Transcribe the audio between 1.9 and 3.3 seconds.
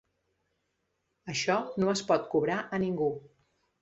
es pot cobrar a ningú.